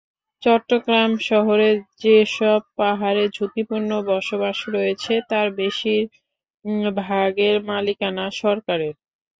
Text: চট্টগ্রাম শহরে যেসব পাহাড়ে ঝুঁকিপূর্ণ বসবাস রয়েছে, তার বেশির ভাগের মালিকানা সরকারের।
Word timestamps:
চট্টগ্রাম 0.43 1.11
শহরে 1.29 1.69
যেসব 2.01 2.59
পাহাড়ে 2.77 3.23
ঝুঁকিপূর্ণ 3.35 3.91
বসবাস 4.09 4.57
রয়েছে, 4.67 5.13
তার 5.29 5.47
বেশির 5.59 6.03
ভাগের 7.01 7.55
মালিকানা 7.69 8.25
সরকারের। 8.41 8.93